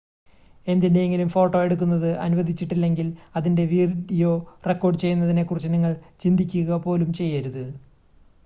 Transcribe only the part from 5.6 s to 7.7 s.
നിങ്ങൾ ചിന്തിക്കുക പോലും ചെയ്യരുത്